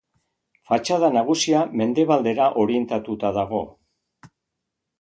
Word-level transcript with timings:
Fatxada 0.69 1.09
nagusia 1.17 1.59
mendebaldera 1.81 2.49
orientatuta 2.63 3.33
dago. 3.39 3.63